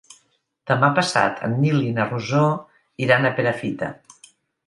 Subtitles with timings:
[0.69, 2.43] Demà passat en Nil i na Rosó
[3.09, 3.91] iran a Perafita.